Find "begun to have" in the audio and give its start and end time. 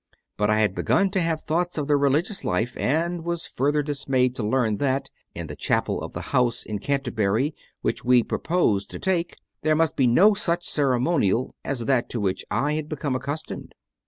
0.73-1.43